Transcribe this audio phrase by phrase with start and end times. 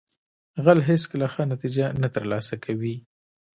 [0.63, 2.95] غل هیڅکله ښه نتیجه نه ترلاسه کوي